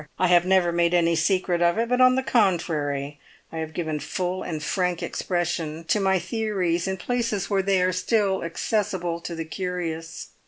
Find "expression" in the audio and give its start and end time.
5.03-5.83